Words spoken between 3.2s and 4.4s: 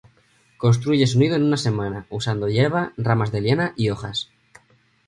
de liana y hojas.